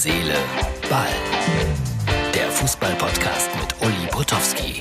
Seele, 0.00 0.36
Ball. 0.88 1.08
Der 2.32 2.48
Fußball-Podcast 2.52 3.50
mit 3.56 3.74
Uli 3.82 4.06
Potowski. 4.12 4.80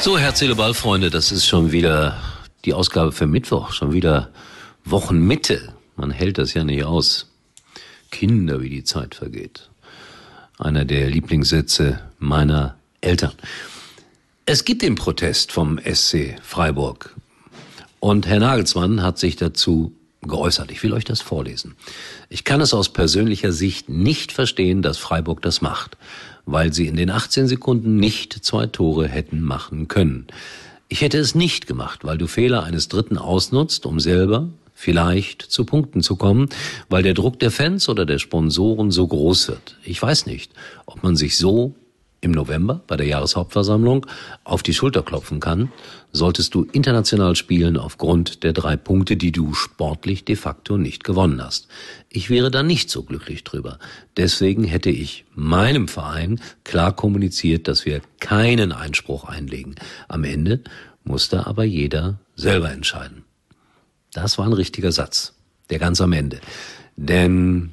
So, 0.00 0.18
Herz, 0.18 0.40
Seele, 0.40 0.56
Ball, 0.56 0.74
Freunde, 0.74 1.08
das 1.10 1.30
ist 1.30 1.46
schon 1.46 1.70
wieder 1.70 2.20
die 2.64 2.74
Ausgabe 2.74 3.12
für 3.12 3.28
Mittwoch, 3.28 3.70
schon 3.70 3.92
wieder 3.92 4.32
Wochenmitte. 4.84 5.72
Man 5.94 6.10
hält 6.10 6.38
das 6.38 6.54
ja 6.54 6.64
nicht 6.64 6.82
aus. 6.82 7.30
Kinder, 8.10 8.60
wie 8.60 8.70
die 8.70 8.82
Zeit 8.82 9.14
vergeht. 9.14 9.70
Einer 10.58 10.84
der 10.84 11.08
Lieblingssätze 11.08 12.00
meiner 12.18 12.76
Eltern. 13.00 13.34
Es 14.46 14.64
gibt 14.64 14.82
den 14.82 14.96
Protest 14.96 15.52
vom 15.52 15.78
SC 15.78 16.34
Freiburg. 16.42 17.14
Und 18.00 18.26
Herr 18.26 18.40
Nagelsmann 18.40 19.02
hat 19.02 19.18
sich 19.18 19.36
dazu 19.36 19.92
geäußert. 20.22 20.70
Ich 20.70 20.82
will 20.82 20.92
euch 20.92 21.04
das 21.04 21.20
vorlesen. 21.20 21.76
Ich 22.28 22.44
kann 22.44 22.60
es 22.60 22.74
aus 22.74 22.90
persönlicher 22.90 23.52
Sicht 23.52 23.88
nicht 23.88 24.32
verstehen, 24.32 24.82
dass 24.82 24.98
Freiburg 24.98 25.42
das 25.42 25.60
macht, 25.60 25.96
weil 26.46 26.72
sie 26.72 26.86
in 26.86 26.96
den 26.96 27.10
18 27.10 27.46
Sekunden 27.46 27.96
nicht 27.96 28.32
zwei 28.44 28.66
Tore 28.66 29.06
hätten 29.06 29.42
machen 29.42 29.88
können. 29.88 30.26
Ich 30.88 31.02
hätte 31.02 31.18
es 31.18 31.34
nicht 31.34 31.66
gemacht, 31.66 32.04
weil 32.04 32.18
du 32.18 32.26
Fehler 32.26 32.64
eines 32.64 32.88
Dritten 32.88 33.16
ausnutzt, 33.16 33.86
um 33.86 34.00
selber 34.00 34.48
vielleicht 34.74 35.42
zu 35.42 35.64
Punkten 35.64 36.02
zu 36.02 36.16
kommen, 36.16 36.48
weil 36.88 37.02
der 37.02 37.14
Druck 37.14 37.38
der 37.38 37.50
Fans 37.50 37.88
oder 37.88 38.06
der 38.06 38.18
Sponsoren 38.18 38.90
so 38.90 39.06
groß 39.06 39.48
wird. 39.48 39.76
Ich 39.84 40.00
weiß 40.00 40.24
nicht, 40.24 40.52
ob 40.86 41.02
man 41.02 41.16
sich 41.16 41.36
so 41.36 41.74
im 42.20 42.32
November 42.32 42.82
bei 42.86 42.96
der 42.96 43.06
Jahreshauptversammlung 43.06 44.06
auf 44.44 44.62
die 44.62 44.74
Schulter 44.74 45.02
klopfen 45.02 45.40
kann, 45.40 45.72
solltest 46.12 46.54
du 46.54 46.64
international 46.72 47.34
spielen 47.36 47.76
aufgrund 47.76 48.42
der 48.42 48.52
drei 48.52 48.76
Punkte, 48.76 49.16
die 49.16 49.32
du 49.32 49.54
sportlich 49.54 50.24
de 50.24 50.36
facto 50.36 50.76
nicht 50.76 51.04
gewonnen 51.04 51.42
hast. 51.42 51.68
Ich 52.08 52.28
wäre 52.28 52.50
da 52.50 52.62
nicht 52.62 52.90
so 52.90 53.02
glücklich 53.02 53.44
drüber. 53.44 53.78
Deswegen 54.16 54.64
hätte 54.64 54.90
ich 54.90 55.24
meinem 55.34 55.88
Verein 55.88 56.40
klar 56.64 56.94
kommuniziert, 56.94 57.68
dass 57.68 57.86
wir 57.86 58.02
keinen 58.18 58.72
Einspruch 58.72 59.24
einlegen. 59.24 59.76
Am 60.08 60.24
Ende 60.24 60.62
musste 61.04 61.46
aber 61.46 61.64
jeder 61.64 62.20
selber 62.36 62.70
entscheiden. 62.70 63.24
Das 64.12 64.38
war 64.38 64.46
ein 64.46 64.52
richtiger 64.52 64.92
Satz, 64.92 65.34
der 65.70 65.78
ganz 65.78 66.00
am 66.00 66.12
Ende. 66.12 66.40
Denn 66.96 67.72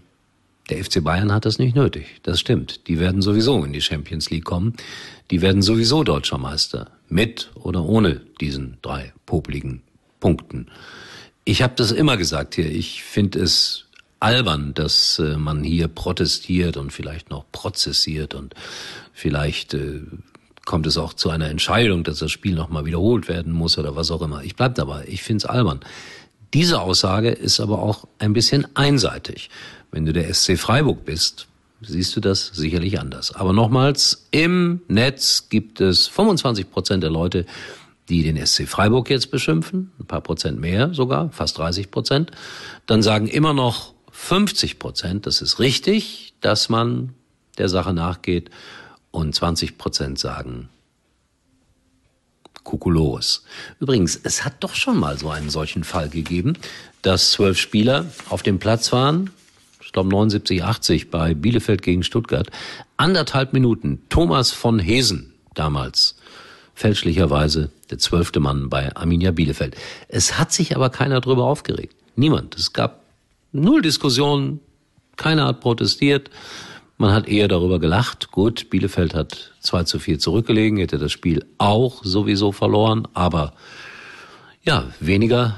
der 0.69 0.83
FC 0.83 1.03
Bayern 1.03 1.31
hat 1.31 1.45
das 1.45 1.59
nicht 1.59 1.75
nötig. 1.75 2.19
Das 2.23 2.39
stimmt. 2.39 2.87
Die 2.87 2.99
werden 2.99 3.21
sowieso 3.21 3.63
in 3.63 3.73
die 3.73 3.81
Champions 3.81 4.29
League 4.29 4.45
kommen. 4.45 4.75
Die 5.31 5.41
werden 5.41 5.61
sowieso 5.61 6.03
deutscher 6.03 6.37
Meister. 6.37 6.91
Mit 7.09 7.51
oder 7.55 7.83
ohne 7.85 8.21
diesen 8.41 8.77
drei 8.81 9.13
popligen 9.25 9.81
Punkten. 10.19 10.67
Ich 11.45 11.61
habe 11.61 11.73
das 11.75 11.91
immer 11.91 12.17
gesagt 12.17 12.55
hier. 12.55 12.69
Ich 12.69 13.03
finde 13.03 13.39
es 13.39 13.85
albern, 14.19 14.73
dass 14.73 15.19
äh, 15.19 15.37
man 15.37 15.63
hier 15.63 15.87
protestiert 15.87 16.75
und 16.75 16.91
vielleicht 16.91 17.29
noch 17.29 17.45
prozessiert 17.51 18.33
und 18.33 18.55
vielleicht 19.13 19.73
äh, 19.73 20.01
kommt 20.65 20.85
es 20.87 20.97
auch 20.97 21.13
zu 21.13 21.29
einer 21.29 21.49
Entscheidung, 21.49 22.03
dass 22.03 22.19
das 22.19 22.31
Spiel 22.31 22.55
nochmal 22.55 22.85
wiederholt 22.85 23.29
werden 23.29 23.53
muss 23.53 23.77
oder 23.77 23.95
was 23.95 24.11
auch 24.11 24.21
immer. 24.21 24.43
Ich 24.43 24.55
bleib 24.55 24.75
dabei. 24.75 25.05
Ich 25.07 25.23
finde 25.23 25.37
es 25.37 25.45
albern. 25.45 25.79
Diese 26.53 26.81
Aussage 26.81 27.29
ist 27.29 27.59
aber 27.59 27.81
auch 27.81 28.07
ein 28.19 28.33
bisschen 28.33 28.67
einseitig. 28.75 29.49
Wenn 29.91 30.05
du 30.05 30.13
der 30.13 30.33
SC 30.33 30.57
Freiburg 30.57 31.05
bist, 31.05 31.47
siehst 31.81 32.15
du 32.15 32.19
das 32.19 32.47
sicherlich 32.47 32.99
anders. 32.99 33.33
Aber 33.35 33.53
nochmals, 33.53 34.27
im 34.31 34.81
Netz 34.87 35.49
gibt 35.49 35.81
es 35.81 36.07
25 36.07 36.71
Prozent 36.71 37.03
der 37.03 37.09
Leute, 37.09 37.45
die 38.09 38.23
den 38.23 38.43
SC 38.45 38.67
Freiburg 38.67 39.09
jetzt 39.09 39.31
beschimpfen, 39.31 39.91
ein 39.99 40.05
paar 40.05 40.21
Prozent 40.21 40.59
mehr 40.59 40.93
sogar, 40.93 41.29
fast 41.31 41.57
30 41.57 41.91
Prozent. 41.91 42.31
Dann 42.85 43.01
sagen 43.01 43.27
immer 43.27 43.53
noch 43.53 43.93
50 44.11 44.79
Prozent, 44.79 45.25
das 45.25 45.41
ist 45.41 45.59
richtig, 45.59 46.33
dass 46.41 46.69
man 46.69 47.13
der 47.57 47.69
Sache 47.69 47.93
nachgeht. 47.93 48.49
Und 49.11 49.33
20 49.33 49.77
Prozent 49.77 50.19
sagen, 50.19 50.69
Kukulores. 52.67 53.45
Übrigens, 53.79 54.19
es 54.21 54.43
hat 54.43 54.55
doch 54.59 54.75
schon 54.75 54.99
mal 54.99 55.17
so 55.17 55.29
einen 55.29 55.49
solchen 55.49 55.85
Fall 55.85 56.09
gegeben, 56.09 56.53
dass 57.01 57.31
zwölf 57.31 57.57
Spieler 57.57 58.05
auf 58.29 58.43
dem 58.43 58.59
Platz 58.59 58.91
waren, 58.91 59.31
ich 59.81 59.93
glaube 59.93 60.09
79, 60.09 60.63
80 60.63 61.09
bei 61.09 61.33
Bielefeld 61.33 61.81
gegen 61.81 62.03
Stuttgart, 62.03 62.51
anderthalb 62.97 63.53
Minuten. 63.53 64.01
Thomas 64.09 64.51
von 64.51 64.79
Hesen 64.79 65.33
damals, 65.53 66.17
fälschlicherweise 66.75 67.71
der 67.89 67.99
zwölfte 67.99 68.41
Mann 68.41 68.69
bei 68.69 68.93
Arminia 68.95 69.31
Bielefeld. 69.31 69.77
Es 70.09 70.37
hat 70.37 70.51
sich 70.51 70.75
aber 70.75 70.89
keiner 70.89 71.21
drüber 71.21 71.45
aufgeregt. 71.45 71.95
Niemand. 72.17 72.57
Es 72.57 72.73
gab 72.73 73.01
null 73.53 73.81
Diskussionen, 73.81 74.59
keiner 75.15 75.45
hat 75.45 75.61
protestiert. 75.61 76.29
Man 76.97 77.13
hat 77.13 77.27
eher 77.27 77.47
darüber 77.47 77.79
gelacht. 77.79 78.31
Gut, 78.31 78.69
Bielefeld 78.69 79.13
hat 79.13 79.53
2 79.61 79.83
zu 79.83 79.99
4 79.99 80.19
zurückgelegen, 80.19 80.79
hätte 80.79 80.97
das 80.97 81.11
Spiel 81.11 81.45
auch 81.59 82.03
sowieso 82.03 82.51
verloren, 82.51 83.07
aber 83.13 83.53
ja, 84.63 84.85
weniger 84.99 85.55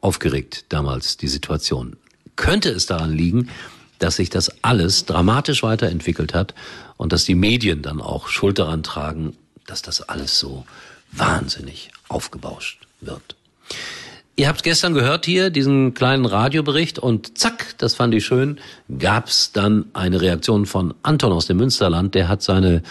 aufgeregt 0.00 0.66
damals 0.68 1.16
die 1.16 1.28
Situation. 1.28 1.96
Könnte 2.36 2.70
es 2.70 2.86
daran 2.86 3.12
liegen, 3.12 3.50
dass 3.98 4.16
sich 4.16 4.30
das 4.30 4.62
alles 4.62 5.06
dramatisch 5.06 5.64
weiterentwickelt 5.64 6.32
hat 6.32 6.54
und 6.96 7.12
dass 7.12 7.24
die 7.24 7.34
Medien 7.34 7.82
dann 7.82 8.00
auch 8.00 8.28
Schuld 8.28 8.60
daran 8.60 8.84
tragen, 8.84 9.36
dass 9.66 9.82
das 9.82 10.02
alles 10.02 10.38
so 10.38 10.64
wahnsinnig 11.10 11.90
aufgebauscht 12.08 12.86
wird. 13.00 13.37
Ihr 14.38 14.46
habt 14.46 14.62
gestern 14.62 14.94
gehört 14.94 15.26
hier, 15.26 15.50
diesen 15.50 15.94
kleinen 15.94 16.24
Radiobericht 16.24 17.00
und 17.00 17.36
zack, 17.36 17.74
das 17.78 17.96
fand 17.96 18.14
ich 18.14 18.24
schön, 18.24 18.60
gab's 18.96 19.50
dann 19.50 19.86
eine 19.94 20.20
Reaktion 20.20 20.64
von 20.64 20.94
Anton 21.02 21.32
aus 21.32 21.48
dem 21.48 21.56
Münsterland, 21.56 22.14
der 22.14 22.28
hat 22.28 22.40
seine 22.40 22.84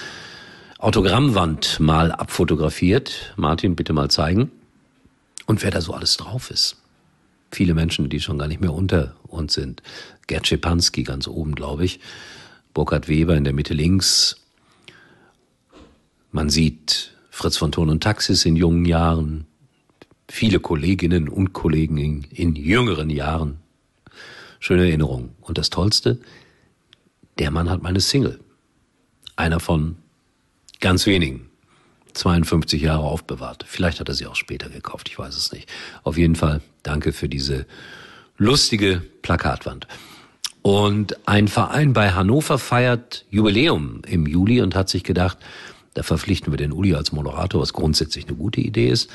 Autogrammwand 0.77 1.79
mal 1.79 2.11
abfotografiert. 2.11 3.33
Martin, 3.37 3.77
bitte 3.77 3.93
mal 3.93 4.11
zeigen. 4.11 4.51
Und 5.45 5.63
wer 5.63 5.71
da 5.71 5.79
so 5.79 5.93
alles 5.93 6.17
drauf 6.17 6.51
ist. 6.51 6.75
Viele 7.49 7.73
Menschen, 7.73 8.09
die 8.09 8.19
schon 8.19 8.37
gar 8.37 8.49
nicht 8.49 8.59
mehr 8.59 8.73
unter 8.73 9.15
uns 9.25 9.53
sind. 9.53 9.81
Gerd 10.27 10.47
Schepanski 10.47 11.03
ganz 11.03 11.29
oben, 11.29 11.55
glaube 11.55 11.85
ich. 11.85 12.01
Burkhard 12.73 13.07
Weber 13.07 13.37
in 13.37 13.45
der 13.45 13.53
Mitte 13.53 13.73
links. 13.73 14.35
Man 16.33 16.49
sieht 16.49 17.13
Fritz 17.29 17.55
von 17.55 17.71
Thurn 17.71 17.89
und 17.89 18.03
Taxis 18.03 18.43
in 18.43 18.57
jungen 18.57 18.83
Jahren 18.83 19.46
viele 20.29 20.59
Kolleginnen 20.59 21.29
und 21.29 21.53
Kollegen 21.53 21.97
in, 21.97 22.23
in 22.31 22.55
jüngeren 22.55 23.09
Jahren. 23.09 23.57
Schöne 24.59 24.83
Erinnerung. 24.87 25.29
Und 25.41 25.57
das 25.57 25.69
Tollste, 25.69 26.19
der 27.39 27.51
Mann 27.51 27.69
hat 27.69 27.83
meine 27.83 27.99
Single. 27.99 28.39
Einer 29.35 29.59
von 29.59 29.97
ganz 30.79 31.05
wenigen. 31.05 31.49
52 32.13 32.81
Jahre 32.81 33.03
aufbewahrt. 33.03 33.63
Vielleicht 33.67 33.99
hat 33.99 34.09
er 34.09 34.15
sie 34.15 34.25
auch 34.25 34.35
später 34.35 34.69
gekauft, 34.69 35.07
ich 35.07 35.19
weiß 35.19 35.35
es 35.35 35.51
nicht. 35.51 35.69
Auf 36.03 36.17
jeden 36.17 36.35
Fall 36.35 36.61
danke 36.81 37.13
für 37.13 37.29
diese 37.29 37.67
lustige 38.37 39.01
Plakatwand. 39.21 39.87
Und 40.63 41.27
ein 41.27 41.47
Verein 41.47 41.93
bei 41.93 42.11
Hannover 42.11 42.57
feiert 42.57 43.25
Jubiläum 43.29 44.01
im 44.07 44.25
Juli 44.25 44.61
und 44.61 44.75
hat 44.75 44.89
sich 44.89 45.03
gedacht, 45.03 45.37
da 45.93 46.03
verpflichten 46.03 46.51
wir 46.51 46.57
den 46.57 46.73
Uli 46.73 46.93
als 46.93 47.11
Moderator, 47.11 47.61
was 47.61 47.73
grundsätzlich 47.73 48.27
eine 48.27 48.35
gute 48.35 48.61
Idee 48.61 48.89
ist. 48.89 49.09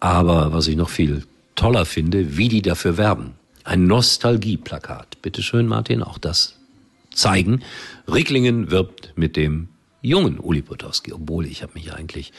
Aber 0.00 0.52
was 0.52 0.66
ich 0.68 0.76
noch 0.76 0.90
viel 0.90 1.24
toller 1.54 1.84
finde, 1.86 2.36
wie 2.36 2.48
die 2.48 2.62
dafür 2.62 2.96
werben. 2.96 3.34
Ein 3.64 3.86
Nostalgieplakat. 3.86 5.22
Bitte 5.22 5.42
schön, 5.42 5.66
Martin, 5.66 6.02
auch 6.02 6.18
das 6.18 6.56
zeigen. 7.12 7.62
Ricklingen 8.06 8.70
wirbt 8.70 9.12
mit 9.16 9.36
dem 9.36 9.68
jungen 10.02 10.38
Uli 10.38 10.62
Potowski, 10.62 11.12
obwohl 11.12 11.46
ich 11.46 11.62
habe 11.62 11.72
mich 11.74 11.92
eigentlich 11.92 12.32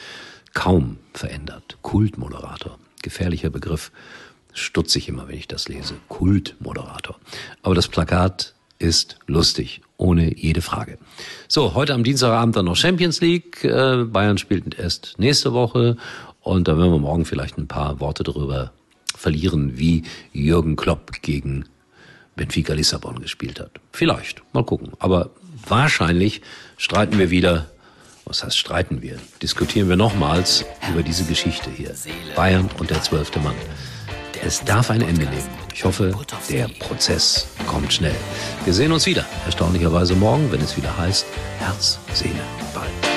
kaum 0.54 0.98
verändert. 1.14 1.78
Kultmoderator. 1.82 2.80
Gefährlicher 3.02 3.50
Begriff. 3.50 3.92
Stutzig 4.54 5.10
immer, 5.10 5.28
wenn 5.28 5.38
ich 5.38 5.48
das 5.48 5.68
lese. 5.68 5.96
Kultmoderator. 6.08 7.20
Aber 7.62 7.76
das 7.76 7.88
Plakat 7.88 8.54
ist 8.80 9.18
lustig, 9.28 9.82
ohne 9.98 10.36
jede 10.36 10.62
Frage. 10.62 10.98
So, 11.48 11.74
heute 11.74 11.94
am 11.94 12.04
Dienstagabend 12.04 12.56
dann 12.56 12.66
noch 12.66 12.76
Champions 12.76 13.22
League. 13.22 13.64
Äh, 13.64 14.06
Bayern 14.06 14.38
spielt 14.38 14.78
erst 14.78 15.16
nächste 15.18 15.54
Woche 15.54 15.98
und 16.48 16.68
da 16.68 16.78
werden 16.78 16.92
wir 16.92 17.00
morgen 17.00 17.26
vielleicht 17.26 17.58
ein 17.58 17.68
paar 17.68 18.00
Worte 18.00 18.24
darüber 18.24 18.72
verlieren, 19.16 19.78
wie 19.78 20.04
Jürgen 20.32 20.76
Klopp 20.76 21.22
gegen 21.22 21.66
Benfica 22.36 22.74
Lissabon 22.74 23.20
gespielt 23.20 23.60
hat. 23.60 23.72
Vielleicht, 23.92 24.42
mal 24.54 24.64
gucken. 24.64 24.94
Aber 25.00 25.32
wahrscheinlich 25.68 26.42
streiten 26.78 27.18
wir 27.20 27.32
wieder, 27.32 27.68
was 28.26 28.44
heißt 28.44 28.58
streiten 28.58 29.02
wir, 29.02 29.18
diskutieren 29.42 29.90
wir 29.90 29.98
nochmals 29.98 30.64
über 30.90 31.04
diese 31.04 31.26
Geschichte 31.26 31.70
hier. 31.70 31.94
Bayern 32.36 32.70
und 32.80 32.90
der 32.92 33.02
zwölfte 33.02 33.40
Mann. 33.40 33.56
Es 34.46 34.64
darf 34.64 34.92
ein 34.92 35.02
Ende 35.02 35.26
nehmen. 35.26 35.50
Ich 35.74 35.84
hoffe, 35.84 36.14
der 36.50 36.68
Prozess 36.80 37.48
kommt 37.68 37.92
schnell. 37.92 38.16
Wir 38.64 38.74
sehen 38.74 38.92
uns 38.92 39.06
wieder, 39.06 39.26
erstaunlicherweise 39.46 40.16
morgen, 40.16 40.52
wenn 40.52 40.62
es 40.62 40.78
wieder 40.78 40.96
heißt 40.98 41.26
Herz, 41.60 42.00
Seele, 42.14 42.40
Ball. 42.74 43.17